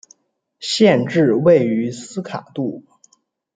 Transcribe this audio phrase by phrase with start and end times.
[0.59, 2.83] 县治位于斯卡杜。